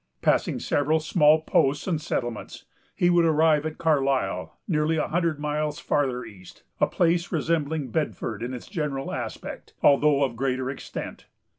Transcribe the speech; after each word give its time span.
Passing 0.23 0.57
several 0.59 0.99
small 0.99 1.41
posts 1.41 1.85
and 1.85 2.01
settlements, 2.01 2.65
he 2.95 3.11
would 3.11 3.23
arrive 3.23 3.67
at 3.67 3.77
Carlisle, 3.77 4.57
nearly 4.67 4.97
a 4.97 5.07
hundred 5.07 5.39
miles 5.39 5.77
farther 5.77 6.25
east, 6.25 6.63
a 6.79 6.87
place 6.87 7.31
resembling 7.31 7.91
Bedford 7.91 8.41
in 8.41 8.51
its 8.51 8.65
general 8.67 9.11
aspect, 9.11 9.75
although 9.83 10.23
of 10.23 10.35
greater 10.35 10.71
extent. 10.71 11.27